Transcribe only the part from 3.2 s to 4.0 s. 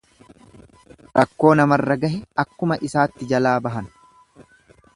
jalaa bahan.